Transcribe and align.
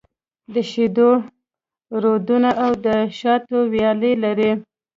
د 0.53 0.55
شېدو 0.71 1.09
رودونه 2.03 2.49
او 2.63 2.71
د 2.85 2.87
شاتو 3.19 3.57
ويالې 3.73 4.13
لري. 4.23 4.51